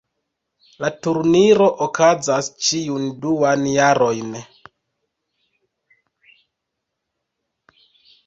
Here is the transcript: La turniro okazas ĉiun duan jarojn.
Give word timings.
La 0.83 0.89
turniro 1.07 1.65
okazas 1.85 2.47
ĉiun 2.67 3.03
duan 3.25 3.67
jarojn. 3.73 4.33